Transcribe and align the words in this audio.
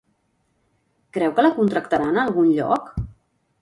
Creu 1.19 1.37
que 1.37 1.47
la 1.47 1.53
contractaran 1.61 2.19
a 2.21 2.27
algun 2.27 2.53
lloc? 2.59 2.95